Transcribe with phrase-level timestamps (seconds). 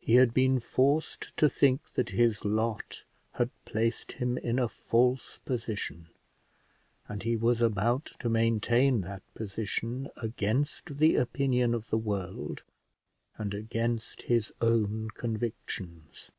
[0.00, 5.36] He had been forced to think that his lot had placed him in a false
[5.44, 6.08] position,
[7.06, 12.62] and he was about to maintain that position against the opinion of the world
[13.36, 16.30] and against his own convictions.